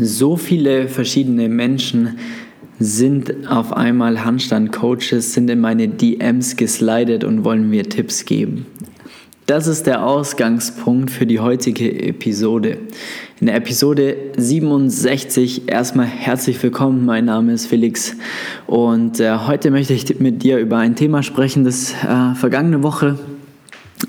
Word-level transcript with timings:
So 0.00 0.36
viele 0.36 0.88
verschiedene 0.88 1.48
Menschen 1.48 2.18
sind 2.80 3.48
auf 3.48 3.72
einmal 3.72 4.24
Handstand-Coaches, 4.24 5.34
sind 5.34 5.48
in 5.48 5.60
meine 5.60 5.86
DMs 5.86 6.56
geslidet 6.56 7.22
und 7.22 7.44
wollen 7.44 7.70
mir 7.70 7.88
Tipps 7.88 8.24
geben. 8.24 8.66
Das 9.46 9.68
ist 9.68 9.86
der 9.86 10.04
Ausgangspunkt 10.04 11.10
für 11.10 11.26
die 11.26 11.38
heutige 11.38 12.02
Episode. 12.02 12.78
In 13.40 13.46
der 13.46 13.56
Episode 13.56 14.16
67 14.36 15.68
erstmal 15.68 16.06
herzlich 16.06 16.60
willkommen. 16.62 17.04
Mein 17.04 17.26
Name 17.26 17.52
ist 17.52 17.66
Felix 17.66 18.16
und 18.66 19.20
äh, 19.20 19.36
heute 19.46 19.70
möchte 19.70 19.92
ich 19.92 20.18
mit 20.18 20.42
dir 20.42 20.58
über 20.58 20.78
ein 20.78 20.96
Thema 20.96 21.22
sprechen, 21.22 21.62
das 21.62 21.92
äh, 21.92 22.34
vergangene 22.34 22.82
Woche 22.82 23.18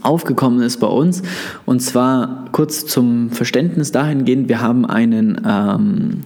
aufgekommen 0.06 0.62
ist 0.62 0.78
bei 0.78 0.88
uns. 0.88 1.22
Und 1.66 1.82
zwar 1.82 2.46
kurz 2.52 2.86
zum 2.86 3.32
Verständnis 3.32 3.92
dahingehend, 3.92 4.48
wir 4.50 4.62
haben 4.62 4.86
einen, 4.86 5.42
ähm, 5.48 6.22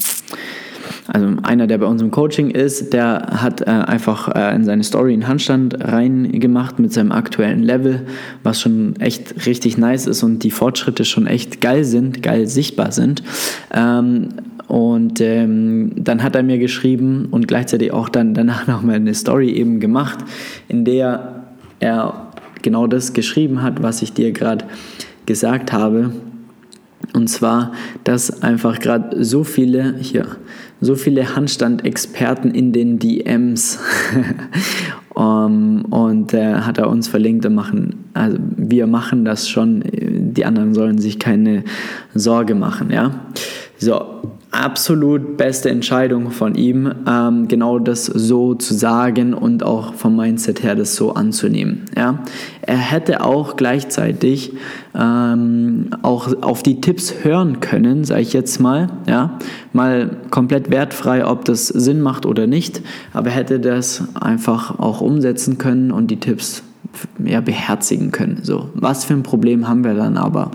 also 1.07 1.27
einer, 1.41 1.65
der 1.65 1.79
bei 1.79 1.87
uns 1.87 2.01
im 2.01 2.11
Coaching 2.11 2.51
ist, 2.51 2.93
der 2.93 3.41
hat 3.41 3.61
äh, 3.61 3.65
einfach 3.65 4.35
äh, 4.35 4.55
in 4.55 4.63
seine 4.63 4.83
Story 4.83 5.13
einen 5.13 5.27
Handstand 5.27 5.83
reingemacht 5.83 6.77
mit 6.77 6.93
seinem 6.93 7.11
aktuellen 7.11 7.63
Level, 7.63 8.05
was 8.43 8.61
schon 8.61 8.95
echt 8.97 9.45
richtig 9.47 9.77
nice 9.77 10.05
ist 10.05 10.21
und 10.21 10.43
die 10.43 10.51
Fortschritte 10.51 11.05
schon 11.05 11.25
echt 11.25 11.61
geil 11.61 11.83
sind, 11.83 12.21
geil 12.21 12.47
sichtbar 12.47 12.91
sind. 12.91 13.23
Ähm, 13.73 14.29
und 14.67 15.19
ähm, 15.19 15.93
dann 15.95 16.21
hat 16.21 16.35
er 16.35 16.43
mir 16.43 16.59
geschrieben 16.59 17.27
und 17.31 17.47
gleichzeitig 17.47 17.91
auch 17.91 18.07
dann 18.07 18.35
danach 18.35 18.67
nochmal 18.67 18.97
eine 18.97 19.15
Story 19.15 19.49
eben 19.49 19.79
gemacht, 19.79 20.19
in 20.67 20.85
der 20.85 21.39
er 21.79 22.28
genau 22.61 22.87
das 22.87 23.13
geschrieben 23.13 23.61
hat, 23.61 23.81
was 23.81 24.01
ich 24.01 24.13
dir 24.13 24.31
gerade 24.31 24.65
gesagt 25.25 25.71
habe. 25.73 26.11
Und 27.13 27.27
zwar, 27.27 27.71
dass 28.03 28.43
einfach 28.43 28.79
gerade 28.79 29.23
so 29.23 29.43
viele 29.43 29.95
hier, 29.99 30.25
so 30.81 30.95
viele 30.95 31.35
Handstand-Experten 31.35 32.51
in 32.51 32.73
den 32.73 32.99
DMs 32.99 33.79
um, 35.15 35.85
und 35.89 36.33
äh, 36.33 36.55
hat 36.55 36.77
er 36.77 36.89
uns 36.89 37.07
verlinkt 37.07 37.45
und 37.45 37.55
machen, 37.55 38.05
also 38.13 38.37
wir 38.57 38.85
machen 38.85 39.25
das 39.25 39.49
schon, 39.49 39.83
die 39.91 40.45
anderen 40.45 40.73
sollen 40.73 40.97
sich 40.97 41.19
keine 41.19 41.63
Sorge 42.13 42.53
machen, 42.53 42.91
ja. 42.91 43.11
So, 43.77 44.37
absolut 44.51 45.37
beste 45.37 45.69
Entscheidung 45.69 46.31
von 46.31 46.55
ihm, 46.55 46.91
ähm, 47.07 47.47
genau 47.47 47.77
das 47.77 48.05
so 48.05 48.55
zu 48.55 48.73
sagen 48.73 49.33
und 49.33 49.63
auch 49.63 49.93
vom 49.93 50.15
Mindset 50.15 50.63
her 50.63 50.75
das 50.75 50.95
so 50.95 51.13
anzunehmen. 51.13 51.85
Ja? 51.95 52.23
Er 52.61 52.77
hätte 52.77 53.23
auch 53.23 53.57
gleichzeitig 53.57 54.53
ähm, 54.95 55.91
auch 56.01 56.41
auf 56.41 56.63
die 56.63 56.81
Tipps 56.81 57.23
hören 57.23 57.59
können, 57.59 58.03
sage 58.03 58.21
ich 58.21 58.33
jetzt 58.33 58.59
mal, 58.59 58.89
ja, 59.07 59.37
mal 59.71 60.17
komplett 60.31 60.71
wertfrei, 60.71 61.25
ob 61.25 61.45
das 61.45 61.67
Sinn 61.67 62.01
macht 62.01 62.25
oder 62.25 62.47
nicht, 62.47 62.81
aber 63.13 63.29
hätte 63.29 63.59
das 63.59 64.03
einfach 64.19 64.79
auch 64.79 65.01
umsetzen 65.01 65.59
können 65.59 65.91
und 65.91 66.07
die 66.09 66.19
Tipps 66.19 66.63
ja, 67.23 67.39
beherzigen 67.41 68.11
können. 68.11 68.39
So, 68.41 68.69
was 68.73 69.05
für 69.05 69.13
ein 69.13 69.23
Problem 69.23 69.67
haben 69.67 69.83
wir 69.83 69.93
dann 69.93 70.17
aber? 70.17 70.49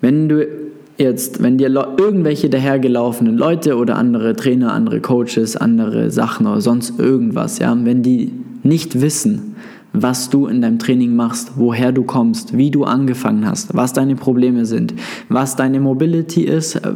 Wenn 0.00 0.28
du 0.28 0.65
jetzt, 0.98 1.42
wenn 1.42 1.58
dir 1.58 1.68
irgendwelche 1.98 2.48
dahergelaufenen 2.48 3.36
Leute 3.36 3.76
oder 3.76 3.96
andere 3.96 4.34
Trainer, 4.34 4.72
andere 4.72 5.00
Coaches, 5.00 5.56
andere 5.56 6.10
Sachen 6.10 6.46
oder 6.46 6.60
sonst 6.60 6.98
irgendwas, 6.98 7.58
ja, 7.58 7.76
wenn 7.84 8.02
die 8.02 8.32
nicht 8.62 9.00
wissen, 9.00 9.56
was 9.92 10.28
du 10.28 10.46
in 10.46 10.60
deinem 10.60 10.78
Training 10.78 11.16
machst, 11.16 11.52
woher 11.56 11.92
du 11.92 12.04
kommst, 12.04 12.56
wie 12.56 12.70
du 12.70 12.84
angefangen 12.84 13.46
hast, 13.46 13.74
was 13.74 13.92
deine 13.92 14.14
Probleme 14.14 14.66
sind, 14.66 14.94
was 15.28 15.56
deine 15.56 15.80
Mobility 15.80 16.42
ist, 16.42 16.76
äh, 16.76 16.92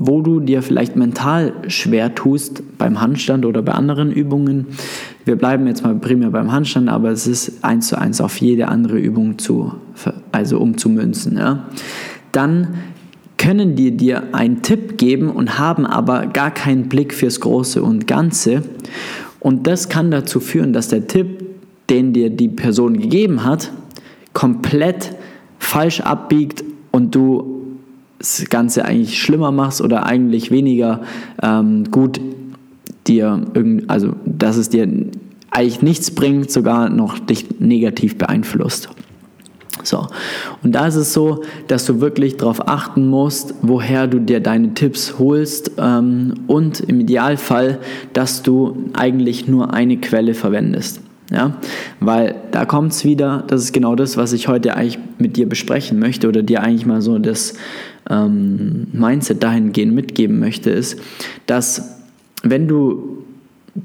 wo 0.00 0.20
du 0.20 0.40
dir 0.40 0.62
vielleicht 0.62 0.96
mental 0.96 1.52
schwer 1.66 2.14
tust 2.14 2.62
beim 2.78 3.00
Handstand 3.00 3.44
oder 3.44 3.62
bei 3.62 3.72
anderen 3.72 4.12
Übungen. 4.12 4.66
Wir 5.24 5.36
bleiben 5.36 5.66
jetzt 5.66 5.84
mal 5.84 5.94
primär 5.96 6.30
beim 6.30 6.50
Handstand, 6.52 6.88
aber 6.88 7.10
es 7.10 7.26
ist 7.26 7.64
eins 7.64 7.88
zu 7.88 7.98
eins 7.98 8.20
auf 8.20 8.40
jede 8.40 8.68
andere 8.68 8.98
Übung 8.98 9.38
zu, 9.38 9.74
also 10.32 10.58
umzumünzen. 10.58 11.36
Ja. 11.36 11.64
Dann 12.32 12.68
können 13.38 13.76
die 13.76 13.96
dir 13.96 14.34
einen 14.34 14.62
Tipp 14.62 14.98
geben 14.98 15.30
und 15.30 15.58
haben 15.58 15.86
aber 15.86 16.26
gar 16.26 16.50
keinen 16.50 16.88
Blick 16.88 17.14
fürs 17.14 17.40
Große 17.40 17.82
und 17.82 18.06
Ganze. 18.06 18.62
Und 19.40 19.66
das 19.66 19.88
kann 19.88 20.10
dazu 20.10 20.40
führen, 20.40 20.72
dass 20.72 20.88
der 20.88 21.06
Tipp, 21.06 21.44
den 21.88 22.12
dir 22.12 22.28
die 22.28 22.48
Person 22.48 22.98
gegeben 22.98 23.44
hat, 23.44 23.72
komplett 24.34 25.14
falsch 25.58 26.00
abbiegt 26.00 26.64
und 26.90 27.14
du 27.14 27.58
das 28.18 28.44
Ganze 28.50 28.84
eigentlich 28.84 29.22
schlimmer 29.22 29.52
machst 29.52 29.80
oder 29.80 30.04
eigentlich 30.04 30.50
weniger 30.50 31.02
ähm, 31.42 31.84
gut 31.90 32.20
dir, 33.06 33.46
also 33.86 34.14
dass 34.26 34.56
es 34.56 34.68
dir 34.68 34.88
eigentlich 35.50 35.82
nichts 35.82 36.10
bringt, 36.10 36.50
sogar 36.50 36.90
noch 36.90 37.18
dich 37.18 37.60
negativ 37.60 38.18
beeinflusst. 38.18 38.90
So, 39.84 40.06
und 40.62 40.72
da 40.72 40.86
ist 40.86 40.96
es 40.96 41.12
so, 41.12 41.42
dass 41.66 41.86
du 41.86 42.00
wirklich 42.00 42.36
darauf 42.36 42.68
achten 42.68 43.08
musst, 43.08 43.54
woher 43.62 44.06
du 44.06 44.18
dir 44.20 44.40
deine 44.40 44.74
Tipps 44.74 45.18
holst 45.18 45.72
ähm, 45.78 46.34
und 46.46 46.80
im 46.80 47.00
Idealfall, 47.00 47.78
dass 48.12 48.42
du 48.42 48.90
eigentlich 48.92 49.48
nur 49.48 49.72
eine 49.72 49.98
Quelle 49.98 50.34
verwendest. 50.34 51.00
Ja, 51.30 51.58
weil 52.00 52.36
da 52.52 52.64
kommt 52.64 52.92
es 52.92 53.04
wieder, 53.04 53.44
das 53.48 53.62
ist 53.62 53.72
genau 53.74 53.94
das, 53.94 54.16
was 54.16 54.32
ich 54.32 54.48
heute 54.48 54.74
eigentlich 54.74 54.98
mit 55.18 55.36
dir 55.36 55.46
besprechen 55.46 55.98
möchte 55.98 56.26
oder 56.26 56.42
dir 56.42 56.62
eigentlich 56.62 56.86
mal 56.86 57.02
so 57.02 57.18
das 57.18 57.52
ähm, 58.08 58.86
Mindset 58.92 59.42
dahingehend 59.42 59.94
mitgeben 59.94 60.38
möchte, 60.38 60.70
ist, 60.70 60.98
dass 61.44 61.98
wenn 62.42 62.66
du 62.66 63.17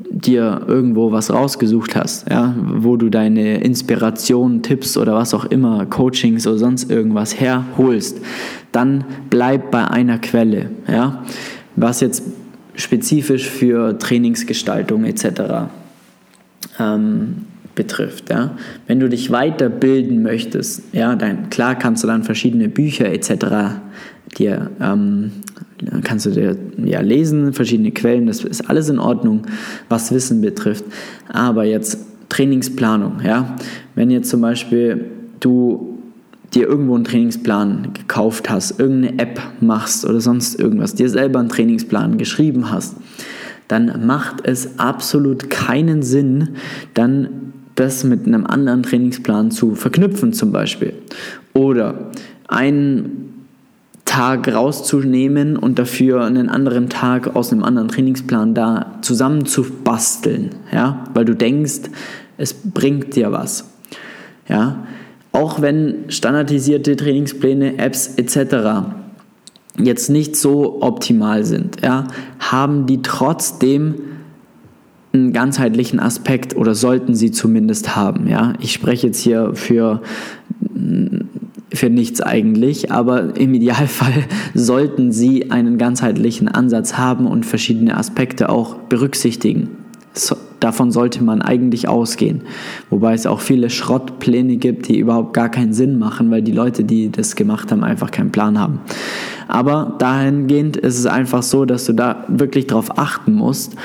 dir 0.09 0.61
irgendwo 0.67 1.11
was 1.11 1.31
rausgesucht 1.31 1.95
hast, 1.95 2.29
ja, 2.29 2.55
wo 2.57 2.97
du 2.97 3.09
deine 3.09 3.63
Inspiration, 3.63 4.61
Tipps 4.61 4.97
oder 4.97 5.13
was 5.13 5.33
auch 5.33 5.45
immer, 5.45 5.85
Coachings 5.85 6.47
oder 6.47 6.57
sonst 6.57 6.89
irgendwas 6.89 7.39
herholst, 7.39 8.19
dann 8.71 9.05
bleib 9.29 9.71
bei 9.71 9.87
einer 9.87 10.19
Quelle, 10.19 10.71
ja, 10.87 11.23
was 11.75 12.01
jetzt 12.01 12.23
spezifisch 12.75 13.49
für 13.49 13.97
Trainingsgestaltung 13.97 15.05
etc. 15.05 15.69
Ähm, 16.79 17.45
betrifft. 17.75 18.29
Ja. 18.29 18.55
Wenn 18.87 18.99
du 18.99 19.09
dich 19.09 19.31
weiterbilden 19.31 20.21
möchtest, 20.21 20.83
ja, 20.93 21.15
dann 21.15 21.49
klar 21.49 21.75
kannst 21.75 22.03
du 22.03 22.07
dann 22.07 22.23
verschiedene 22.23 22.69
Bücher 22.69 23.11
etc. 23.11 23.79
dir 24.33 24.71
ähm, 24.81 25.31
kannst 26.03 26.25
du 26.25 26.31
dir 26.31 26.57
ja 26.83 27.01
lesen, 27.01 27.53
verschiedene 27.53 27.91
Quellen, 27.91 28.27
das 28.27 28.43
ist 28.43 28.69
alles 28.69 28.89
in 28.89 28.99
Ordnung, 28.99 29.43
was 29.89 30.11
Wissen 30.11 30.41
betrifft. 30.41 30.85
Aber 31.29 31.63
jetzt 31.63 31.97
Trainingsplanung, 32.29 33.21
ja, 33.23 33.55
wenn 33.95 34.09
jetzt 34.09 34.29
zum 34.29 34.41
Beispiel 34.41 35.05
du 35.39 35.99
dir 36.53 36.67
irgendwo 36.67 36.95
einen 36.95 37.03
Trainingsplan 37.03 37.89
gekauft 37.93 38.49
hast, 38.49 38.79
irgendeine 38.79 39.19
App 39.19 39.41
machst 39.59 40.05
oder 40.05 40.21
sonst 40.21 40.59
irgendwas, 40.59 40.95
dir 40.95 41.09
selber 41.09 41.39
einen 41.39 41.49
Trainingsplan 41.49 42.17
geschrieben 42.17 42.71
hast, 42.71 42.95
dann 43.67 44.05
macht 44.05 44.45
es 44.45 44.79
absolut 44.79 45.49
keinen 45.49 46.03
Sinn, 46.03 46.49
dann 46.93 47.53
das 47.75 48.03
mit 48.03 48.27
einem 48.27 48.45
anderen 48.45 48.83
Trainingsplan 48.83 49.49
zu 49.49 49.73
verknüpfen 49.73 50.33
zum 50.33 50.51
Beispiel. 50.51 50.93
Oder 51.53 52.11
ein 52.47 53.32
Tag 54.13 54.47
rauszunehmen 54.53 55.57
und 55.57 55.79
dafür 55.79 56.23
einen 56.23 56.47
anderen 56.47 56.87
Tag 56.87 57.35
aus 57.35 57.51
einem 57.51 57.63
anderen 57.63 57.87
Trainingsplan 57.87 58.53
da 58.53 58.99
zusammen 59.01 59.47
zu 59.47 59.63
basteln, 59.63 60.51
ja, 60.71 61.03
weil 61.15 61.25
du 61.25 61.33
denkst, 61.33 61.89
es 62.37 62.53
bringt 62.53 63.15
dir 63.15 63.31
was, 63.31 63.71
ja. 64.47 64.85
Auch 65.31 65.63
wenn 65.63 66.11
standardisierte 66.11 66.95
Trainingspläne, 66.95 67.79
Apps 67.79 68.13
etc. 68.17 68.85
jetzt 69.79 70.11
nicht 70.11 70.35
so 70.35 70.83
optimal 70.83 71.43
sind, 71.43 71.81
ja, 71.81 72.05
haben 72.37 72.85
die 72.85 73.01
trotzdem 73.01 73.95
einen 75.11 75.33
ganzheitlichen 75.33 75.99
Aspekt 75.99 76.55
oder 76.55 76.75
sollten 76.75 77.15
sie 77.15 77.31
zumindest 77.31 77.95
haben. 77.95 78.27
Ja? 78.27 78.53
Ich 78.59 78.73
spreche 78.73 79.07
jetzt 79.07 79.19
hier 79.19 79.55
für 79.55 80.01
für 81.73 81.89
nichts 81.89 82.21
eigentlich, 82.21 82.91
aber 82.91 83.35
im 83.35 83.53
Idealfall 83.53 84.25
sollten 84.53 85.11
Sie 85.11 85.51
einen 85.51 85.77
ganzheitlichen 85.77 86.47
Ansatz 86.47 86.97
haben 86.97 87.25
und 87.25 87.45
verschiedene 87.45 87.97
Aspekte 87.97 88.49
auch 88.49 88.75
berücksichtigen. 88.75 89.69
So, 90.13 90.35
davon 90.59 90.91
sollte 90.91 91.23
man 91.23 91.41
eigentlich 91.41 91.87
ausgehen. 91.87 92.43
Wobei 92.91 93.15
es 93.15 93.25
auch 93.25 93.39
viele 93.39 93.71
Schrottpläne 93.71 94.57
gibt, 94.57 94.87
die 94.87 94.99
überhaupt 94.99 95.33
gar 95.33 95.49
keinen 95.49 95.73
Sinn 95.73 95.97
machen, 95.97 96.29
weil 96.29 96.43
die 96.43 96.51
Leute, 96.51 96.83
die 96.83 97.11
das 97.11 97.35
gemacht 97.35 97.71
haben, 97.71 97.83
einfach 97.83 98.11
keinen 98.11 98.31
Plan 98.31 98.59
haben. 98.59 98.79
Aber 99.47 99.95
dahingehend 99.97 100.77
ist 100.77 100.99
es 100.99 101.07
einfach 101.07 101.41
so, 101.41 101.65
dass 101.65 101.85
du 101.85 101.93
da 101.93 102.25
wirklich 102.27 102.67
darauf 102.67 102.99
achten 102.99 103.33
musst, 103.33 103.75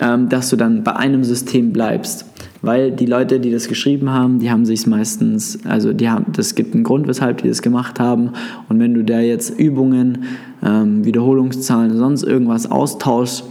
ähm, 0.00 0.28
dass 0.28 0.50
du 0.50 0.56
dann 0.56 0.82
bei 0.82 0.96
einem 0.96 1.22
System 1.22 1.72
bleibst 1.72 2.26
weil 2.66 2.90
die 2.90 3.06
Leute, 3.06 3.38
die 3.38 3.52
das 3.52 3.68
geschrieben 3.68 4.10
haben, 4.10 4.40
die 4.40 4.50
haben 4.50 4.66
sich 4.66 4.86
meistens, 4.88 5.64
also 5.64 5.92
die 5.92 6.10
haben, 6.10 6.26
das 6.32 6.56
gibt 6.56 6.74
einen 6.74 6.82
Grund, 6.82 7.06
weshalb 7.06 7.42
die 7.42 7.48
das 7.48 7.62
gemacht 7.62 8.00
haben. 8.00 8.30
Und 8.68 8.80
wenn 8.80 8.92
du 8.92 9.04
da 9.04 9.20
jetzt 9.20 9.58
Übungen, 9.58 10.24
ähm, 10.64 11.04
Wiederholungszahlen, 11.04 11.96
sonst 11.96 12.24
irgendwas 12.24 12.68
austauschst, 12.68 13.44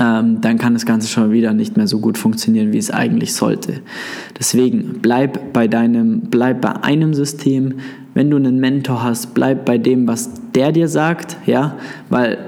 ähm, 0.00 0.40
dann 0.40 0.56
kann 0.56 0.72
das 0.72 0.86
Ganze 0.86 1.08
schon 1.08 1.30
wieder 1.30 1.52
nicht 1.52 1.76
mehr 1.76 1.86
so 1.86 2.00
gut 2.00 2.16
funktionieren, 2.16 2.72
wie 2.72 2.78
es 2.78 2.90
eigentlich 2.90 3.34
sollte. 3.34 3.80
Deswegen 4.38 5.00
bleib 5.02 5.52
bei 5.52 5.68
deinem, 5.68 6.22
bleib 6.30 6.62
bei 6.62 6.72
einem 6.82 7.12
System. 7.12 7.74
Wenn 8.14 8.30
du 8.30 8.38
einen 8.38 8.58
Mentor 8.60 9.02
hast, 9.02 9.34
bleib 9.34 9.66
bei 9.66 9.76
dem, 9.76 10.08
was 10.08 10.30
der 10.54 10.72
dir 10.72 10.88
sagt, 10.88 11.36
ja, 11.44 11.76
weil 12.08 12.38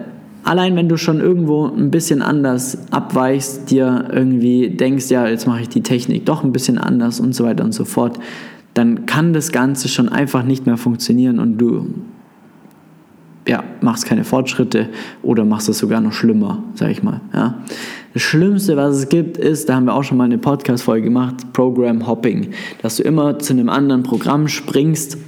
allein 0.49 0.77
wenn 0.77 0.89
du 0.89 0.97
schon 0.97 1.21
irgendwo 1.21 1.67
ein 1.67 1.91
bisschen 1.91 2.23
anders 2.23 2.79
abweichst, 2.91 3.71
dir 3.71 4.09
irgendwie 4.11 4.71
denkst, 4.71 5.11
ja, 5.11 5.29
jetzt 5.29 5.47
mache 5.47 5.61
ich 5.61 5.69
die 5.69 5.83
Technik 5.83 6.25
doch 6.25 6.43
ein 6.43 6.53
bisschen 6.53 6.79
anders 6.79 7.21
und 7.21 7.35
so 7.35 7.45
weiter 7.45 7.65
und 7.65 7.73
so 7.73 7.85
fort, 7.85 8.19
dann 8.73 9.05
kann 9.05 9.35
das 9.35 9.53
Ganze 9.53 9.89
schon 9.89 10.09
einfach 10.09 10.45
nicht 10.45 10.65
mehr 10.65 10.79
funktionieren 10.79 11.39
und 11.39 11.59
du 11.59 11.87
ja, 13.47 13.63
machst 13.83 14.07
keine 14.07 14.25
Fortschritte 14.25 14.89
oder 15.23 15.45
machst 15.45 15.69
es 15.69 15.79
sogar 15.79 16.01
noch 16.01 16.13
schlimmer, 16.13 16.63
sag 16.75 16.91
ich 16.91 17.03
mal. 17.03 17.21
Ja. 17.35 17.63
Das 18.15 18.23
Schlimmste, 18.23 18.77
was 18.77 18.97
es 18.97 19.09
gibt, 19.11 19.37
ist, 19.37 19.69
da 19.69 19.75
haben 19.75 19.85
wir 19.85 19.95
auch 19.95 20.05
schon 20.05 20.17
mal 20.17 20.25
eine 20.25 20.39
Podcast-Folge 20.39 21.05
gemacht, 21.05 21.53
Program 21.53 22.07
Hopping. 22.07 22.51
Dass 22.81 22.97
du 22.97 23.03
immer 23.03 23.39
zu 23.39 23.53
einem 23.53 23.69
anderen 23.69 24.03
Programm 24.03 24.49
springst 24.49 25.19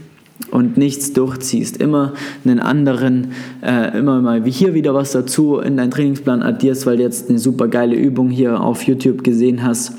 und 0.50 0.76
nichts 0.76 1.12
durchziehst. 1.12 1.76
Immer 1.78 2.14
einen 2.44 2.60
anderen, 2.60 3.32
äh, 3.62 3.96
immer 3.98 4.20
mal 4.20 4.44
wie 4.44 4.50
hier 4.50 4.74
wieder 4.74 4.94
was 4.94 5.12
dazu 5.12 5.58
in 5.58 5.76
deinen 5.76 5.90
Trainingsplan 5.90 6.42
addierst, 6.42 6.86
weil 6.86 6.96
du 6.96 7.02
jetzt 7.02 7.28
eine 7.28 7.38
super 7.38 7.68
geile 7.68 7.96
Übung 7.96 8.30
hier 8.30 8.60
auf 8.60 8.82
YouTube 8.82 9.24
gesehen 9.24 9.62
hast 9.62 9.92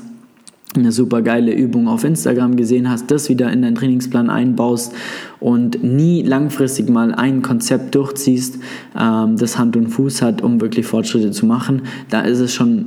eine 0.74 0.92
super 0.92 1.22
geile 1.22 1.52
Übung 1.52 1.88
auf 1.88 2.04
Instagram 2.04 2.56
gesehen 2.56 2.88
hast, 2.88 3.10
das 3.10 3.28
wieder 3.28 3.52
in 3.52 3.62
deinen 3.62 3.74
Trainingsplan 3.74 4.30
einbaust 4.30 4.94
und 5.38 5.82
nie 5.82 6.22
langfristig 6.22 6.88
mal 6.88 7.14
ein 7.14 7.42
Konzept 7.42 7.94
durchziehst, 7.94 8.58
ähm, 8.98 9.36
das 9.36 9.58
Hand 9.58 9.76
und 9.76 9.88
Fuß 9.88 10.22
hat, 10.22 10.40
um 10.42 10.60
wirklich 10.60 10.86
Fortschritte 10.86 11.30
zu 11.30 11.46
machen, 11.46 11.82
da 12.08 12.22
ist 12.22 12.38
es 12.38 12.54
schon, 12.54 12.86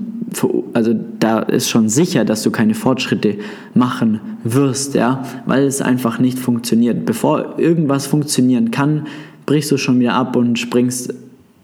also 0.73 0.93
da 1.19 1.39
ist 1.39 1.69
schon 1.69 1.89
sicher, 1.89 2.25
dass 2.25 2.43
du 2.43 2.51
keine 2.51 2.73
Fortschritte 2.73 3.37
machen 3.73 4.19
wirst, 4.43 4.93
ja, 4.95 5.23
weil 5.45 5.63
es 5.65 5.81
einfach 5.81 6.19
nicht 6.19 6.39
funktioniert. 6.39 7.05
Bevor 7.05 7.59
irgendwas 7.59 8.07
funktionieren 8.07 8.71
kann, 8.71 9.07
brichst 9.45 9.71
du 9.71 9.77
schon 9.77 9.99
wieder 9.99 10.13
ab 10.13 10.35
und 10.35 10.59
springst 10.59 11.13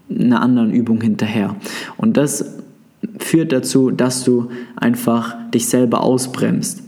einer 0.08 0.40
anderen 0.40 0.72
Übung 0.72 1.00
hinterher. 1.00 1.56
Und 1.96 2.16
das 2.16 2.44
führt 3.18 3.52
dazu, 3.52 3.90
dass 3.90 4.24
du 4.24 4.48
einfach 4.76 5.34
dich 5.50 5.68
selber 5.68 6.02
ausbremst. 6.02 6.82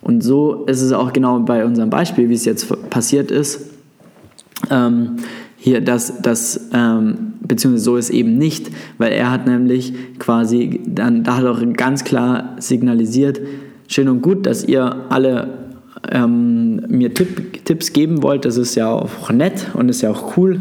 Und 0.00 0.22
so 0.22 0.64
ist 0.64 0.80
es 0.80 0.92
auch 0.92 1.12
genau 1.12 1.40
bei 1.40 1.64
unserem 1.64 1.90
Beispiel, 1.90 2.28
wie 2.28 2.34
es 2.34 2.44
jetzt 2.44 2.90
passiert 2.90 3.30
ist. 3.30 3.70
Ähm, 4.70 5.16
hier, 5.56 5.80
dass 5.80 6.22
das, 6.22 6.68
ähm, 6.72 7.27
beziehungsweise 7.48 7.84
so 7.84 7.96
ist 7.96 8.10
eben 8.10 8.36
nicht, 8.36 8.70
weil 8.98 9.12
er 9.12 9.30
hat 9.30 9.46
nämlich 9.46 9.92
quasi, 10.18 10.80
dann, 10.86 11.24
da 11.24 11.38
hat 11.38 11.44
er 11.44 11.52
auch 11.52 11.62
ganz 11.74 12.04
klar 12.04 12.56
signalisiert, 12.58 13.40
schön 13.88 14.08
und 14.08 14.22
gut, 14.22 14.46
dass 14.46 14.64
ihr 14.64 15.06
alle 15.08 15.48
ähm, 16.10 16.82
mir 16.88 17.12
Tipp, 17.14 17.64
Tipps 17.64 17.92
geben 17.92 18.22
wollt, 18.22 18.44
das 18.44 18.56
ist 18.56 18.74
ja 18.74 18.90
auch 18.90 19.30
nett 19.30 19.68
und 19.74 19.88
ist 19.88 20.02
ja 20.02 20.10
auch 20.10 20.36
cool, 20.36 20.60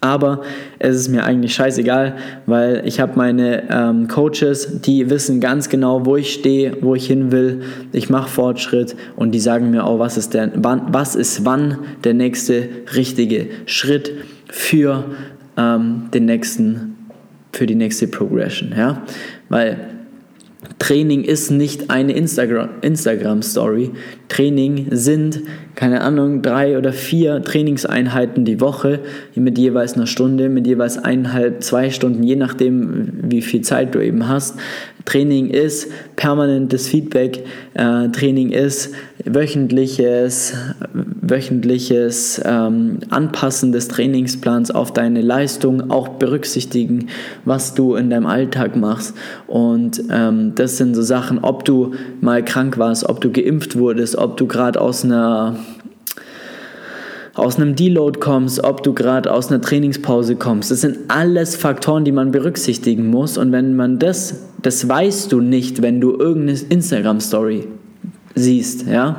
aber 0.00 0.42
es 0.78 0.96
ist 0.96 1.08
mir 1.08 1.24
eigentlich 1.24 1.54
scheißegal, 1.54 2.16
weil 2.46 2.82
ich 2.86 3.00
habe 3.00 3.12
meine 3.16 3.64
ähm, 3.70 4.08
Coaches, 4.08 4.80
die 4.80 5.10
wissen 5.10 5.40
ganz 5.40 5.68
genau, 5.68 6.06
wo 6.06 6.16
ich 6.16 6.32
stehe, 6.32 6.78
wo 6.80 6.94
ich 6.94 7.06
hin 7.06 7.30
will. 7.32 7.60
Ich 7.92 8.08
mache 8.08 8.30
Fortschritt 8.30 8.96
und 9.16 9.32
die 9.32 9.40
sagen 9.40 9.70
mir 9.70 9.84
auch, 9.84 9.98
was 9.98 10.16
ist, 10.16 10.32
der, 10.32 10.52
wann, 10.56 10.84
was 10.90 11.16
ist 11.16 11.44
wann 11.44 11.78
der 12.04 12.14
nächste 12.14 12.68
richtige 12.94 13.48
Schritt 13.66 14.10
für 14.48 15.04
ähm, 15.58 16.08
den 16.14 16.24
nächsten, 16.24 16.96
für 17.52 17.66
die 17.66 17.74
nächste 17.74 18.08
Progression. 18.08 18.72
Ja? 18.74 19.02
Weil 19.50 19.76
Training 20.78 21.24
ist 21.24 21.50
nicht 21.50 21.90
eine 21.90 22.12
Instagram-Story. 22.12 23.90
Training 24.30 24.86
sind, 24.92 25.42
keine 25.74 26.00
Ahnung, 26.00 26.40
drei 26.40 26.78
oder 26.78 26.92
vier 26.92 27.42
Trainingseinheiten 27.42 28.44
die 28.44 28.60
Woche 28.60 29.00
mit 29.34 29.58
jeweils 29.58 29.94
einer 29.94 30.06
Stunde, 30.06 30.48
mit 30.48 30.66
jeweils 30.66 30.98
eineinhalb, 30.98 31.62
zwei 31.62 31.90
Stunden, 31.90 32.22
je 32.22 32.36
nachdem, 32.36 33.12
wie 33.24 33.42
viel 33.42 33.60
Zeit 33.60 33.94
du 33.94 34.00
eben 34.00 34.28
hast. 34.28 34.56
Training 35.04 35.48
ist 35.48 35.88
permanentes 36.16 36.86
Feedback. 36.86 37.44
Äh, 37.74 38.08
Training 38.10 38.50
ist 38.50 38.92
wöchentliches, 39.24 40.54
wöchentliches 40.92 42.40
ähm, 42.44 42.98
Anpassen 43.08 43.72
des 43.72 43.88
Trainingsplans 43.88 44.70
auf 44.70 44.92
deine 44.92 45.22
Leistung, 45.22 45.90
auch 45.90 46.08
berücksichtigen, 46.08 47.08
was 47.44 47.74
du 47.74 47.96
in 47.96 48.10
deinem 48.10 48.26
Alltag 48.26 48.76
machst. 48.76 49.14
Und 49.46 50.02
ähm, 50.10 50.52
das 50.54 50.76
sind 50.76 50.94
so 50.94 51.02
Sachen, 51.02 51.38
ob 51.40 51.64
du 51.64 51.92
mal 52.20 52.44
krank 52.44 52.78
warst, 52.78 53.08
ob 53.08 53.20
du 53.20 53.30
geimpft 53.30 53.76
wurdest, 53.76 54.16
ob 54.20 54.36
du 54.36 54.46
gerade 54.46 54.80
aus 54.80 55.04
einer 55.04 55.56
aus 57.34 57.56
einem 57.56 57.74
Deload 57.74 58.20
kommst, 58.20 58.62
ob 58.64 58.82
du 58.82 58.92
gerade 58.92 59.32
aus 59.32 59.50
einer 59.50 59.60
Trainingspause 59.60 60.36
kommst. 60.36 60.70
Das 60.70 60.80
sind 60.82 60.98
alles 61.08 61.56
Faktoren, 61.56 62.04
die 62.04 62.12
man 62.12 62.32
berücksichtigen 62.32 63.06
muss. 63.06 63.38
Und 63.38 63.52
wenn 63.52 63.76
man 63.76 63.98
das, 63.98 64.42
das 64.60 64.88
weißt 64.88 65.32
du 65.32 65.40
nicht, 65.40 65.80
wenn 65.80 66.00
du 66.00 66.12
irgendeine 66.18 66.58
Instagram-Story 66.68 67.68
siehst, 68.34 68.86
ja. 68.86 69.16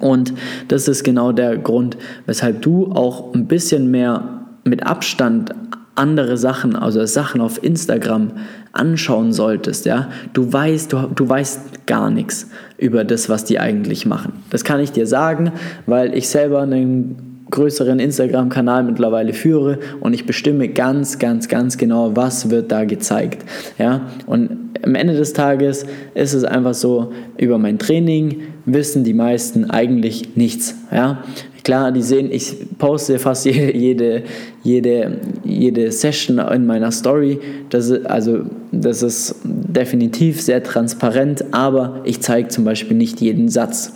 Und 0.00 0.34
das 0.68 0.88
ist 0.88 1.02
genau 1.04 1.32
der 1.32 1.56
Grund, 1.56 1.96
weshalb 2.26 2.62
du 2.62 2.92
auch 2.92 3.32
ein 3.34 3.46
bisschen 3.46 3.90
mehr 3.90 4.42
mit 4.64 4.86
Abstand 4.86 5.54
andere 5.98 6.36
Sachen, 6.36 6.76
also 6.76 7.04
Sachen 7.04 7.40
auf 7.40 7.62
Instagram 7.62 8.32
anschauen 8.72 9.32
solltest, 9.32 9.86
ja, 9.86 10.08
du 10.32 10.52
weißt, 10.52 10.92
du, 10.92 11.08
du 11.14 11.28
weißt 11.28 11.86
gar 11.86 12.10
nichts 12.10 12.48
über 12.76 13.04
das, 13.04 13.28
was 13.28 13.44
die 13.44 13.58
eigentlich 13.58 14.06
machen. 14.06 14.32
Das 14.50 14.64
kann 14.64 14.80
ich 14.80 14.92
dir 14.92 15.06
sagen, 15.06 15.52
weil 15.86 16.16
ich 16.16 16.28
selber 16.28 16.62
einen 16.62 17.46
größeren 17.50 17.98
Instagram-Kanal 17.98 18.84
mittlerweile 18.84 19.32
führe 19.32 19.78
und 20.00 20.12
ich 20.12 20.26
bestimme 20.26 20.68
ganz, 20.68 21.18
ganz, 21.18 21.48
ganz 21.48 21.78
genau, 21.78 22.14
was 22.14 22.50
wird 22.50 22.70
da 22.70 22.84
gezeigt. 22.84 23.44
Ja? 23.78 24.02
Und 24.26 24.50
am 24.82 24.94
Ende 24.94 25.14
des 25.14 25.32
Tages 25.32 25.86
ist 26.14 26.34
es 26.34 26.44
einfach 26.44 26.74
so, 26.74 27.12
über 27.38 27.58
mein 27.58 27.78
Training 27.78 28.42
wissen 28.66 29.02
die 29.02 29.14
meisten 29.14 29.70
eigentlich 29.70 30.36
nichts. 30.36 30.76
Ja? 30.92 31.22
Klar, 31.68 31.92
die 31.92 32.00
sehen, 32.00 32.32
ich 32.32 32.56
poste 32.78 33.18
fast 33.18 33.44
jede, 33.44 34.22
jede, 34.62 35.18
jede, 35.44 35.92
Session 35.92 36.38
in 36.38 36.64
meiner 36.64 36.90
Story. 36.90 37.38
Das 37.68 37.90
ist, 37.90 38.06
also, 38.06 38.46
das 38.72 39.02
ist 39.02 39.34
definitiv 39.44 40.40
sehr 40.40 40.62
transparent, 40.62 41.44
aber 41.52 42.00
ich 42.04 42.22
zeige 42.22 42.48
zum 42.48 42.64
Beispiel 42.64 42.96
nicht 42.96 43.20
jeden 43.20 43.50
Satz. 43.50 43.92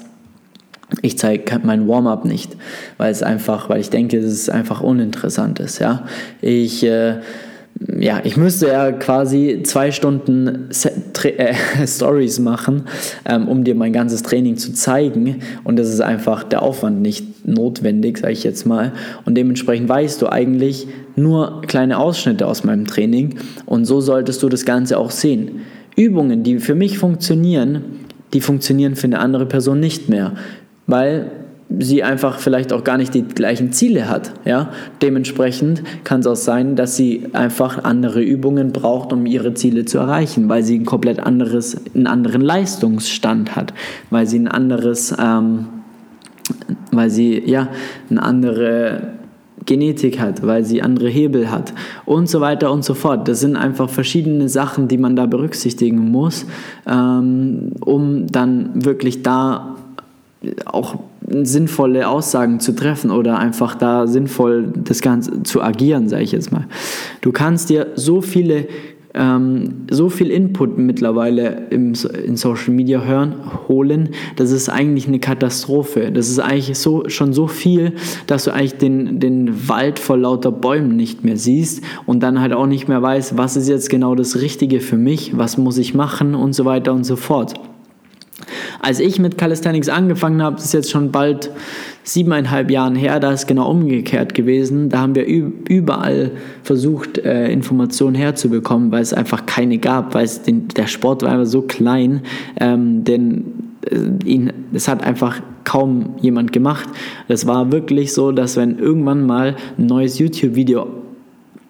Ich 1.00 1.16
zeige 1.16 1.60
mein 1.62 1.88
Warm-up 1.88 2.26
nicht, 2.26 2.58
weil 2.98 3.10
es 3.10 3.22
einfach, 3.22 3.70
weil 3.70 3.80
ich 3.80 3.88
denke, 3.88 4.18
es 4.18 4.26
ist 4.26 4.50
einfach 4.50 4.82
uninteressant 4.82 5.58
ist. 5.58 5.78
Ja? 5.78 6.04
Ich 6.42 6.84
äh, 6.84 7.20
ja, 7.98 8.20
ich 8.24 8.36
müsste 8.36 8.68
ja 8.68 8.92
quasi 8.92 9.62
zwei 9.64 9.90
Stunden 9.90 10.68
äh, 11.24 11.54
Stories 11.86 12.38
machen, 12.38 12.84
ähm, 13.24 13.48
um 13.48 13.64
dir 13.64 13.74
mein 13.74 13.92
ganzes 13.92 14.22
Training 14.22 14.56
zu 14.56 14.72
zeigen. 14.72 15.40
Und 15.64 15.78
das 15.78 15.88
ist 15.88 16.00
einfach 16.00 16.44
der 16.44 16.62
Aufwand 16.62 17.02
nicht 17.02 17.46
notwendig, 17.46 18.18
sage 18.18 18.32
ich 18.32 18.44
jetzt 18.44 18.66
mal. 18.66 18.92
Und 19.24 19.36
dementsprechend 19.36 19.88
weißt 19.88 20.22
du 20.22 20.28
eigentlich 20.28 20.86
nur 21.16 21.62
kleine 21.62 21.98
Ausschnitte 21.98 22.46
aus 22.46 22.64
meinem 22.64 22.86
Training. 22.86 23.36
Und 23.66 23.84
so 23.84 24.00
solltest 24.00 24.42
du 24.42 24.48
das 24.48 24.64
Ganze 24.64 24.98
auch 24.98 25.10
sehen. 25.10 25.62
Übungen, 25.96 26.42
die 26.42 26.58
für 26.58 26.74
mich 26.74 26.98
funktionieren, 26.98 27.82
die 28.32 28.40
funktionieren 28.40 28.96
für 28.96 29.06
eine 29.06 29.18
andere 29.18 29.46
Person 29.46 29.80
nicht 29.80 30.08
mehr. 30.08 30.34
Weil 30.86 31.30
sie 31.78 32.02
einfach 32.02 32.38
vielleicht 32.38 32.72
auch 32.72 32.84
gar 32.84 32.98
nicht 32.98 33.14
die 33.14 33.22
gleichen 33.22 33.72
Ziele 33.72 34.08
hat. 34.08 34.32
Ja? 34.44 34.70
Dementsprechend 35.00 35.82
kann 36.04 36.20
es 36.20 36.26
auch 36.26 36.36
sein, 36.36 36.76
dass 36.76 36.96
sie 36.96 37.26
einfach 37.32 37.84
andere 37.84 38.22
Übungen 38.22 38.72
braucht, 38.72 39.12
um 39.12 39.26
ihre 39.26 39.54
Ziele 39.54 39.84
zu 39.84 39.98
erreichen, 39.98 40.48
weil 40.48 40.62
sie 40.62 40.78
ein 40.78 40.84
komplett 40.84 41.20
anderes, 41.20 41.80
einen 41.94 42.06
anderen 42.06 42.42
Leistungsstand 42.42 43.56
hat, 43.56 43.72
weil 44.10 44.26
sie 44.26 44.38
ein 44.38 44.48
anderes, 44.48 45.14
ähm, 45.18 45.66
weil 46.90 47.10
sie 47.10 47.42
ja 47.44 47.68
eine 48.10 48.22
andere 48.22 49.12
Genetik 49.64 50.18
hat, 50.18 50.44
weil 50.44 50.64
sie 50.64 50.82
andere 50.82 51.08
Hebel 51.08 51.50
hat 51.50 51.72
und 52.04 52.28
so 52.28 52.40
weiter 52.40 52.72
und 52.72 52.84
so 52.84 52.94
fort. 52.94 53.28
Das 53.28 53.40
sind 53.40 53.56
einfach 53.56 53.88
verschiedene 53.88 54.48
Sachen, 54.48 54.88
die 54.88 54.98
man 54.98 55.14
da 55.14 55.26
berücksichtigen 55.26 56.10
muss, 56.10 56.46
ähm, 56.86 57.72
um 57.80 58.26
dann 58.26 58.84
wirklich 58.84 59.22
da 59.22 59.76
auch 60.64 60.96
sinnvolle 61.28 62.08
Aussagen 62.08 62.60
zu 62.60 62.74
treffen 62.74 63.10
oder 63.10 63.38
einfach 63.38 63.74
da 63.74 64.06
sinnvoll 64.06 64.72
das 64.84 65.00
Ganze 65.00 65.42
zu 65.42 65.62
agieren, 65.62 66.08
sage 66.08 66.24
ich 66.24 66.32
jetzt 66.32 66.52
mal. 66.52 66.66
Du 67.20 67.32
kannst 67.32 67.70
dir 67.70 67.88
so 67.94 68.20
viele 68.20 68.66
ähm, 69.14 69.84
so 69.90 70.08
viel 70.08 70.30
Input 70.30 70.78
mittlerweile 70.78 71.66
im, 71.70 71.92
in 72.24 72.36
Social 72.36 72.72
Media 72.72 73.02
hören, 73.02 73.34
holen, 73.68 74.10
das 74.36 74.52
ist 74.52 74.68
eigentlich 74.68 75.06
eine 75.06 75.18
Katastrophe. 75.18 76.10
Das 76.10 76.28
ist 76.28 76.38
eigentlich 76.38 76.78
so, 76.78 77.08
schon 77.08 77.32
so 77.32 77.46
viel, 77.46 77.92
dass 78.26 78.44
du 78.44 78.52
eigentlich 78.52 78.78
den, 78.78 79.20
den 79.20 79.68
Wald 79.68 79.98
vor 79.98 80.16
lauter 80.16 80.50
Bäumen 80.50 80.96
nicht 80.96 81.24
mehr 81.24 81.36
siehst 81.36 81.82
und 82.06 82.22
dann 82.22 82.40
halt 82.40 82.52
auch 82.52 82.66
nicht 82.66 82.88
mehr 82.88 83.02
weißt, 83.02 83.36
was 83.36 83.56
ist 83.56 83.68
jetzt 83.68 83.90
genau 83.90 84.14
das 84.14 84.40
Richtige 84.40 84.80
für 84.80 84.96
mich, 84.96 85.36
was 85.36 85.58
muss 85.58 85.78
ich 85.78 85.94
machen 85.94 86.34
und 86.34 86.54
so 86.54 86.64
weiter 86.64 86.92
und 86.92 87.04
so 87.04 87.16
fort. 87.16 87.54
Als 88.84 88.98
ich 88.98 89.20
mit 89.20 89.38
Calisthenics 89.38 89.88
angefangen 89.88 90.42
habe, 90.42 90.56
ist 90.56 90.74
jetzt 90.74 90.90
schon 90.90 91.12
bald 91.12 91.50
siebeneinhalb 92.02 92.68
Jahren 92.68 92.96
her, 92.96 93.20
da 93.20 93.30
ist 93.30 93.46
genau 93.46 93.70
umgekehrt 93.70 94.34
gewesen. 94.34 94.88
Da 94.88 94.98
haben 94.98 95.14
wir 95.14 95.24
überall 95.24 96.32
versucht, 96.64 97.18
äh, 97.18 97.48
Informationen 97.52 98.16
herzubekommen, 98.16 98.90
weil 98.90 99.02
es 99.02 99.12
einfach 99.12 99.46
keine 99.46 99.78
gab, 99.78 100.14
weil 100.14 100.24
es 100.24 100.42
den, 100.42 100.66
der 100.66 100.88
Sport 100.88 101.22
war 101.22 101.30
einfach 101.30 101.46
so 101.46 101.62
klein, 101.62 102.22
ähm, 102.58 103.04
denn 103.04 103.44
äh, 103.88 104.28
ihn, 104.28 104.52
es 104.72 104.88
hat 104.88 105.04
einfach 105.04 105.40
kaum 105.62 106.16
jemand 106.20 106.52
gemacht. 106.52 106.88
Das 107.28 107.46
war 107.46 107.70
wirklich 107.70 108.12
so, 108.12 108.32
dass 108.32 108.56
wenn 108.56 108.80
irgendwann 108.80 109.24
mal 109.24 109.54
ein 109.78 109.86
neues 109.86 110.18
YouTube-Video 110.18 110.88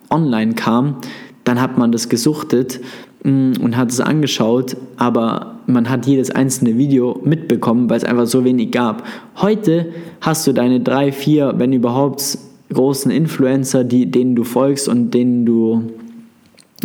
online 0.08 0.54
kam, 0.54 0.96
dann 1.44 1.60
hat 1.60 1.76
man 1.76 1.92
das 1.92 2.08
gesuchtet 2.08 2.80
und 3.24 3.76
hat 3.76 3.90
es 3.90 4.00
angeschaut, 4.00 4.76
aber 4.96 5.56
man 5.66 5.88
hat 5.88 6.06
jedes 6.06 6.30
einzelne 6.30 6.76
Video 6.76 7.20
mitbekommen, 7.24 7.88
weil 7.88 7.98
es 7.98 8.04
einfach 8.04 8.26
so 8.26 8.44
wenig 8.44 8.72
gab. 8.72 9.04
Heute 9.36 9.92
hast 10.20 10.46
du 10.46 10.52
deine 10.52 10.80
drei, 10.80 11.12
vier, 11.12 11.54
wenn 11.56 11.72
überhaupt, 11.72 12.38
großen 12.72 13.10
Influencer, 13.10 13.84
die, 13.84 14.10
denen 14.10 14.34
du 14.34 14.44
folgst 14.44 14.88
und 14.88 15.12
denen 15.12 15.44
du, 15.44 15.90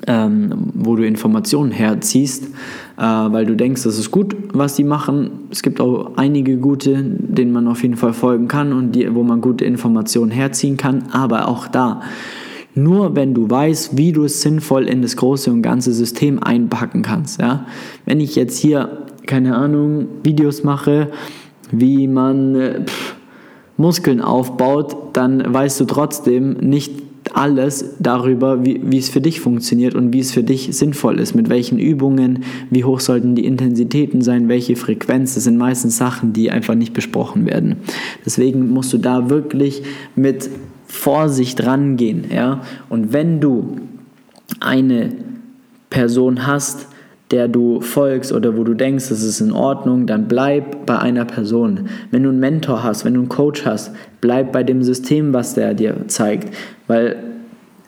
ähm, 0.06 0.72
wo 0.74 0.98
du 0.98 1.08
Informationen 1.08 1.72
herziehst, 1.72 2.44
äh, 2.98 3.02
weil 3.02 3.46
du 3.46 3.56
denkst, 3.56 3.84
das 3.84 3.98
ist 3.98 4.12
gut, 4.12 4.36
was 4.52 4.76
die 4.76 4.84
machen. 4.84 5.30
Es 5.50 5.64
gibt 5.64 5.80
auch 5.80 6.18
einige 6.18 6.58
gute, 6.58 7.02
denen 7.02 7.54
man 7.54 7.70
auf 7.70 7.84
jeden 7.84 7.96
Fall 7.96 8.12
folgen 8.12 8.50
kann 8.50 8.74
und 8.74 8.92
die, 8.92 9.16
wo 9.16 9.24
man 9.24 9.40
gute 9.40 9.64
Informationen 9.64 10.32
herziehen 10.32 10.76
kann, 10.76 11.04
aber 11.14 11.48
auch 11.48 11.68
da 11.68 12.02
nur 12.78 13.16
wenn 13.16 13.34
du 13.34 13.50
weißt, 13.50 13.98
wie 13.98 14.12
du 14.12 14.24
es 14.24 14.42
sinnvoll 14.42 14.88
in 14.88 15.02
das 15.02 15.18
große 15.18 15.52
und 15.52 15.62
ganze 15.62 15.92
System 15.94 16.42
einpacken 16.42 17.02
kannst. 17.02 17.42
Ja? 17.42 17.66
Wenn 18.06 18.20
ich 18.20 18.36
jetzt 18.36 18.58
hier, 18.58 19.06
keine 19.26 19.56
Ahnung, 19.56 20.08
Videos 20.24 20.64
mache, 20.64 21.10
wie 21.72 22.08
man 22.08 22.56
äh, 22.56 22.86
pff, 22.86 23.16
Muskeln 23.78 24.22
aufbaut, 24.22 24.96
dann 25.14 25.54
weißt 25.54 25.80
du 25.80 25.86
trotzdem 25.86 26.54
nicht 26.54 26.92
alles 27.34 27.96
darüber, 28.00 28.66
wie, 28.66 28.82
wie 28.84 28.98
es 28.98 29.10
für 29.10 29.22
dich 29.22 29.42
funktioniert 29.42 29.96
und 29.96 30.14
wie 30.14 30.20
es 30.20 30.32
für 30.32 30.44
dich 30.44 30.76
sinnvoll 30.76 31.20
ist, 31.20 31.36
mit 31.36 31.50
welchen 31.50 31.78
Übungen, 31.78 32.44
wie 32.70 32.84
hoch 32.84 33.00
sollten 33.00 33.36
die 33.36 33.46
Intensitäten 33.46 34.22
sein, 34.22 34.48
welche 34.48 34.76
Frequenz. 34.76 35.36
Das 35.36 35.44
sind 35.44 35.58
meistens 35.58 35.98
Sachen, 35.98 36.34
die 36.34 36.52
einfach 36.52 36.76
nicht 36.76 36.94
besprochen 36.94 37.46
werden. 37.46 37.78
Deswegen 38.26 38.70
musst 38.70 38.94
du 38.94 38.98
da 38.98 39.30
wirklich 39.30 39.84
mit 40.16 40.50
Vorsicht 40.88 41.66
rangehen. 41.66 42.26
Ja? 42.34 42.62
Und 42.90 43.14
wenn 43.14 43.40
du 43.40 43.78
eine 44.60 45.12
Person 45.90 46.48
hast, 46.48 46.88
der 47.32 47.50
du 47.50 47.82
folgst 47.82 48.32
oder 48.32 48.56
wo 48.56 48.64
du 48.64 48.74
denkst, 48.74 49.10
das 49.10 49.22
ist 49.22 49.42
in 49.42 49.52
Ordnung, 49.52 50.08
dann 50.08 50.28
bleib 50.28 50.86
bei 50.86 50.98
einer 50.98 51.26
Person. 51.26 51.90
Wenn 52.10 52.24
du 52.24 52.30
einen 52.30 52.40
Mentor 52.40 52.84
hast, 52.84 53.04
wenn 53.04 53.16
du 53.16 53.20
einen 53.22 53.30
Coach 53.30 53.66
hast, 53.66 53.92
bleib 54.22 54.54
bei 54.54 54.64
dem 54.64 54.82
System, 54.82 55.34
was 55.34 55.54
der 55.54 55.74
dir 55.74 56.08
zeigt, 56.08 56.56
weil 56.88 57.18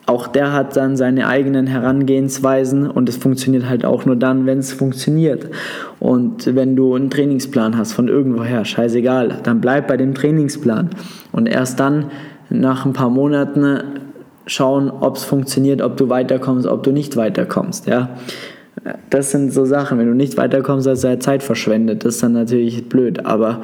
auch 0.09 0.27
der 0.27 0.53
hat 0.53 0.75
dann 0.75 0.97
seine 0.97 1.27
eigenen 1.27 1.67
Herangehensweisen 1.67 2.89
und 2.89 3.07
es 3.07 3.17
funktioniert 3.17 3.69
halt 3.69 3.85
auch 3.85 4.05
nur 4.05 4.15
dann, 4.15 4.47
wenn 4.47 4.57
es 4.57 4.73
funktioniert. 4.73 5.47
Und 5.99 6.55
wenn 6.55 6.75
du 6.75 6.95
einen 6.95 7.11
Trainingsplan 7.11 7.77
hast 7.77 7.93
von 7.93 8.07
irgendwoher, 8.07 8.65
scheißegal, 8.65 9.41
dann 9.43 9.61
bleib 9.61 9.87
bei 9.87 9.97
dem 9.97 10.15
Trainingsplan 10.15 10.89
und 11.31 11.47
erst 11.47 11.79
dann 11.79 12.05
nach 12.49 12.85
ein 12.85 12.93
paar 12.93 13.09
Monaten 13.09 13.79
schauen, 14.45 14.89
ob 14.89 15.15
es 15.15 15.23
funktioniert, 15.23 15.81
ob 15.81 15.97
du 15.97 16.09
weiterkommst, 16.09 16.67
ob 16.67 16.83
du 16.83 16.91
nicht 16.91 17.15
weiterkommst. 17.15 17.87
Ja? 17.87 18.09
Das 19.09 19.31
sind 19.31 19.53
so 19.53 19.65
Sachen. 19.65 19.97
Wenn 19.99 20.07
du 20.07 20.15
nicht 20.15 20.37
weiterkommst, 20.37 20.87
hast 20.87 21.03
du 21.03 21.07
ja 21.07 21.19
Zeit 21.19 21.43
verschwendet. 21.43 22.05
Das 22.05 22.15
ist 22.15 22.23
dann 22.23 22.33
natürlich 22.33 22.89
blöd, 22.89 23.25
aber 23.25 23.61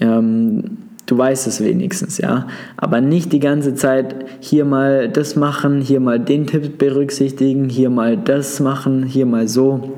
ähm, 0.00 0.64
du 1.06 1.16
weißt 1.16 1.46
es 1.46 1.62
wenigstens, 1.62 2.18
ja. 2.18 2.46
Aber 2.76 3.00
nicht 3.00 3.32
die 3.32 3.40
ganze 3.40 3.74
Zeit 3.74 4.14
hier 4.40 4.64
mal 4.64 5.08
das 5.08 5.36
machen, 5.36 5.80
hier 5.80 6.00
mal 6.00 6.18
den 6.18 6.46
Tipp 6.46 6.78
berücksichtigen, 6.78 7.68
hier 7.68 7.90
mal 7.90 8.16
das 8.16 8.60
machen, 8.60 9.04
hier 9.04 9.26
mal 9.26 9.48
so. 9.48 9.92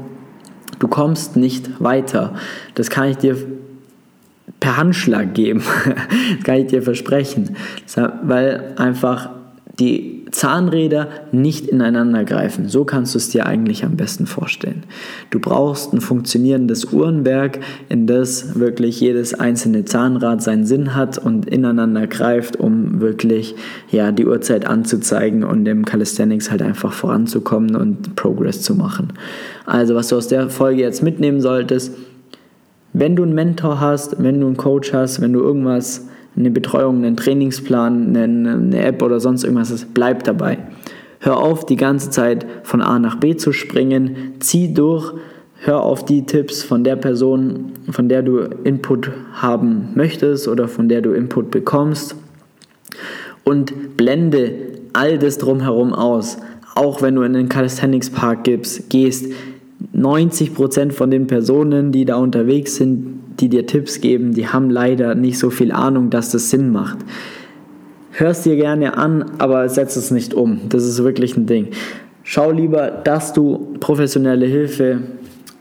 Du 0.78 0.87
kommst 0.87 1.37
nicht 1.37 1.83
weiter. 1.83 2.35
Das 2.75 2.90
kann 2.90 3.09
ich 3.09 3.16
dir 3.16 3.37
per 4.60 4.76
Handschlag 4.76 5.34
geben. 5.34 5.62
das 6.36 6.44
kann 6.44 6.56
ich 6.56 6.66
dir 6.66 6.82
versprechen. 6.82 7.56
Weil 8.22 8.74
einfach 8.76 9.30
die 9.78 10.24
Zahnräder 10.32 11.08
nicht 11.30 11.66
ineinander 11.66 12.24
greifen. 12.24 12.68
So 12.68 12.84
kannst 12.84 13.14
du 13.14 13.18
es 13.18 13.28
dir 13.28 13.46
eigentlich 13.46 13.84
am 13.84 13.96
besten 13.96 14.26
vorstellen. 14.26 14.82
Du 15.30 15.38
brauchst 15.38 15.92
ein 15.92 16.00
funktionierendes 16.00 16.92
Uhrenwerk, 16.92 17.60
in 17.88 18.06
das 18.06 18.58
wirklich 18.58 19.00
jedes 19.00 19.34
einzelne 19.34 19.84
Zahnrad 19.84 20.42
seinen 20.42 20.66
Sinn 20.66 20.94
hat 20.94 21.18
und 21.18 21.48
ineinander 21.48 22.06
greift, 22.08 22.56
um 22.56 23.00
wirklich 23.00 23.54
ja, 23.90 24.10
die 24.10 24.26
Uhrzeit 24.26 24.66
anzuzeigen 24.66 25.44
und 25.44 25.66
im 25.66 25.84
Calisthenics 25.84 26.50
halt 26.50 26.62
einfach 26.62 26.92
voranzukommen 26.92 27.76
und 27.76 28.16
Progress 28.16 28.62
zu 28.62 28.74
machen. 28.74 29.12
Also 29.64 29.94
was 29.94 30.08
du 30.08 30.16
aus 30.16 30.28
der 30.28 30.50
Folge 30.50 30.82
jetzt 30.82 31.02
mitnehmen 31.02 31.40
solltest, 31.40 31.94
wenn 32.92 33.16
du 33.16 33.23
einen 33.23 33.35
Mentor 33.35 33.80
hast, 33.80 34.23
wenn 34.23 34.40
du 34.40 34.47
einen 34.47 34.57
Coach 34.57 34.92
hast, 34.92 35.21
wenn 35.21 35.33
du 35.33 35.40
irgendwas, 35.40 36.09
eine 36.37 36.50
Betreuung, 36.50 36.99
einen 36.99 37.16
Trainingsplan, 37.16 38.16
eine, 38.16 38.85
App 38.85 39.02
oder 39.02 39.21
sonst 39.21 39.45
irgendwas 39.45 39.71
hast, 39.71 39.92
bleib 39.95 40.25
dabei. 40.25 40.59
Hör 41.21 41.38
auf, 41.38 41.66
die 41.66 41.76
ganze 41.76 42.11
Zeit 42.11 42.47
von 42.62 42.80
A 42.80 42.99
nach 42.99 43.16
B 43.16 43.37
zu 43.37 43.52
springen, 43.52 44.35
zieh 44.38 44.73
durch, 44.73 45.12
hör 45.61 45.83
auf 45.83 46.04
die 46.04 46.26
Tipps 46.26 46.62
von 46.62 46.85
der 46.85 46.95
Person, 46.95 47.73
von 47.90 48.09
der 48.09 48.23
du 48.23 48.38
Input 48.38 49.11
haben 49.33 49.88
möchtest 49.95 50.47
oder 50.47 50.68
von 50.68 50.88
der 50.88 51.02
du 51.02 51.12
Input 51.12 51.50
bekommst 51.50 52.14
und 53.42 53.97
blende 53.97 54.52
all 54.92 55.18
das 55.18 55.38
drumherum 55.38 55.92
aus. 55.92 56.38
Auch 56.75 57.02
wenn 57.02 57.16
du 57.16 57.23
in 57.23 57.33
den 57.33 57.49
Calisthenics 57.49 58.11
Park 58.11 58.45
gehst, 58.45 59.33
90% 59.98 60.92
von 60.92 61.10
den 61.10 61.26
Personen, 61.26 61.92
die 61.92 62.04
da 62.04 62.16
unterwegs 62.16 62.76
sind, 62.76 63.20
die 63.40 63.48
dir 63.48 63.66
Tipps 63.66 64.00
geben, 64.00 64.32
die 64.34 64.48
haben 64.48 64.70
leider 64.70 65.14
nicht 65.14 65.38
so 65.38 65.50
viel 65.50 65.72
Ahnung, 65.72 66.10
dass 66.10 66.30
das 66.30 66.50
Sinn 66.50 66.70
macht. 66.70 66.98
Hörst 68.12 68.46
dir 68.46 68.56
gerne 68.56 68.96
an, 68.96 69.32
aber 69.38 69.68
setz 69.68 69.96
es 69.96 70.10
nicht 70.10 70.34
um. 70.34 70.60
Das 70.68 70.84
ist 70.84 71.02
wirklich 71.04 71.36
ein 71.36 71.46
Ding. 71.46 71.68
Schau 72.24 72.50
lieber, 72.50 72.90
dass 72.90 73.32
du 73.32 73.74
professionelle 73.80 74.46
Hilfe 74.46 75.02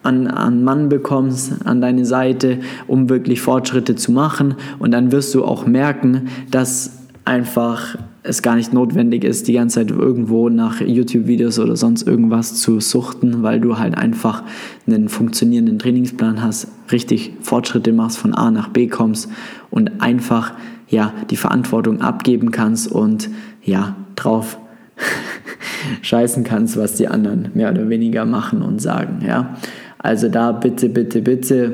an, 0.03 0.27
an 0.27 0.63
Mann 0.63 0.89
bekommst, 0.89 1.53
an 1.65 1.81
deine 1.81 2.05
Seite, 2.05 2.59
um 2.87 3.09
wirklich 3.09 3.41
Fortschritte 3.41 3.95
zu 3.95 4.11
machen. 4.11 4.55
Und 4.79 4.91
dann 4.91 5.11
wirst 5.11 5.35
du 5.35 5.43
auch 5.43 5.65
merken, 5.65 6.29
dass 6.49 7.03
einfach 7.25 7.97
es 8.27 8.41
gar 8.41 8.55
nicht 8.55 8.73
notwendig 8.73 9.23
ist, 9.23 9.47
die 9.47 9.53
ganze 9.53 9.75
Zeit 9.75 9.91
irgendwo 9.91 10.49
nach 10.49 10.81
YouTube-Videos 10.81 11.59
oder 11.59 11.75
sonst 11.75 12.05
irgendwas 12.05 12.55
zu 12.55 12.79
suchten, 12.79 13.43
weil 13.43 13.59
du 13.59 13.77
halt 13.77 13.97
einfach 13.97 14.43
einen 14.85 15.09
funktionierenden 15.09 15.79
Trainingsplan 15.79 16.43
hast, 16.43 16.67
richtig 16.91 17.33
Fortschritte 17.41 17.93
machst, 17.93 18.17
von 18.17 18.33
A 18.33 18.51
nach 18.51 18.69
B 18.69 18.87
kommst 18.87 19.29
und 19.69 20.01
einfach 20.01 20.53
ja 20.89 21.13
die 21.29 21.37
Verantwortung 21.37 22.01
abgeben 22.01 22.51
kannst 22.51 22.91
und 22.91 23.29
ja 23.63 23.95
drauf 24.15 24.57
scheißen 26.01 26.43
kannst, 26.43 26.77
was 26.77 26.95
die 26.95 27.07
anderen 27.07 27.49
mehr 27.53 27.71
oder 27.71 27.89
weniger 27.89 28.25
machen 28.25 28.61
und 28.61 28.81
sagen. 28.81 29.23
Ja, 29.25 29.55
also 29.99 30.29
da 30.29 30.51
bitte, 30.51 30.89
bitte, 30.89 31.21
bitte 31.21 31.73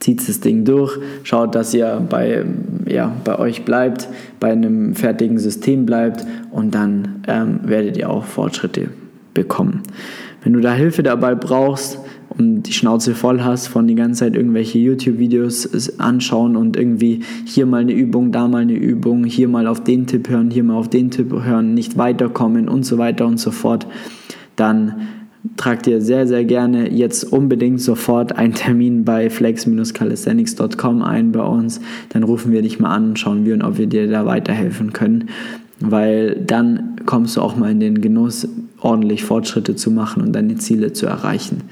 zieht 0.00 0.28
das 0.28 0.40
Ding 0.40 0.64
durch, 0.64 0.98
schaut, 1.22 1.54
dass 1.54 1.74
ihr 1.74 2.04
bei, 2.08 2.44
ja, 2.86 3.14
bei 3.24 3.38
euch 3.38 3.64
bleibt, 3.64 4.08
bei 4.40 4.52
einem 4.52 4.94
fertigen 4.94 5.38
System 5.38 5.86
bleibt 5.86 6.26
und 6.50 6.74
dann 6.74 7.22
ähm, 7.26 7.60
werdet 7.64 7.96
ihr 7.96 8.10
auch 8.10 8.24
Fortschritte 8.24 8.88
bekommen. 9.34 9.82
Wenn 10.42 10.52
du 10.52 10.60
da 10.60 10.72
Hilfe 10.72 11.02
dabei 11.02 11.34
brauchst 11.34 11.98
und 12.28 12.62
die 12.62 12.72
Schnauze 12.72 13.14
voll 13.14 13.42
hast 13.42 13.66
von 13.66 13.86
die 13.86 13.94
ganze 13.94 14.20
Zeit 14.20 14.36
irgendwelche 14.36 14.78
YouTube-Videos 14.78 15.98
anschauen 15.98 16.56
und 16.56 16.76
irgendwie 16.76 17.20
hier 17.44 17.66
mal 17.66 17.80
eine 17.80 17.92
Übung, 17.92 18.32
da 18.32 18.46
mal 18.46 18.62
eine 18.62 18.74
Übung, 18.74 19.24
hier 19.24 19.48
mal 19.48 19.66
auf 19.66 19.82
den 19.82 20.06
Tipp 20.06 20.28
hören, 20.28 20.50
hier 20.50 20.64
mal 20.64 20.76
auf 20.76 20.88
den 20.88 21.10
Tipp 21.10 21.32
hören, 21.32 21.74
nicht 21.74 21.98
weiterkommen 21.98 22.68
und 22.68 22.84
so 22.84 22.98
weiter 22.98 23.26
und 23.26 23.38
so 23.38 23.50
fort, 23.50 23.86
dann 24.54 25.08
trag 25.56 25.82
dir 25.82 26.00
sehr, 26.00 26.26
sehr 26.26 26.44
gerne 26.44 26.90
jetzt 26.92 27.24
unbedingt 27.24 27.80
sofort 27.80 28.36
einen 28.36 28.54
Termin 28.54 29.04
bei 29.04 29.30
flex-calisthenics.com 29.30 31.02
ein 31.02 31.32
bei 31.32 31.42
uns. 31.42 31.80
Dann 32.10 32.22
rufen 32.22 32.52
wir 32.52 32.62
dich 32.62 32.80
mal 32.80 32.94
an 32.94 33.10
und 33.10 33.18
schauen 33.18 33.44
wir, 33.44 33.58
ob 33.64 33.78
wir 33.78 33.86
dir 33.86 34.08
da 34.08 34.26
weiterhelfen 34.26 34.92
können. 34.92 35.28
weil 35.78 36.36
dann 36.36 36.96
kommst 37.04 37.36
du 37.36 37.42
auch 37.42 37.56
mal 37.56 37.70
in 37.70 37.80
den 37.80 38.00
Genuss, 38.00 38.48
ordentlich 38.80 39.24
Fortschritte 39.24 39.76
zu 39.76 39.90
machen 39.90 40.22
und 40.22 40.32
deine 40.32 40.56
Ziele 40.56 40.92
zu 40.92 41.06
erreichen. 41.06 41.62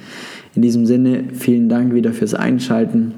In 0.55 0.63
diesem 0.63 0.87
Sinne, 0.87 1.25
vielen 1.33 1.69
Dank 1.69 1.95
wieder 1.95 2.13
fürs 2.13 2.35
Einschalten. 2.35 3.15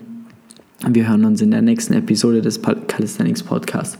Wir 0.89 1.09
hören 1.09 1.25
uns 1.25 1.41
in 1.43 1.51
der 1.51 1.63
nächsten 1.63 1.95
Episode 1.95 2.41
des 2.41 2.61
Calisthenics 2.63 3.43
Podcasts. 3.43 3.99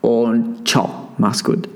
Und 0.00 0.66
ciao, 0.66 1.08
mach's 1.18 1.44
gut. 1.44 1.68